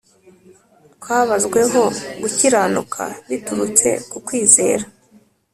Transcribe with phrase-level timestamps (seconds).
[0.95, 1.81] twabazweho
[2.21, 4.83] gukiranuka biturutse ku kwizera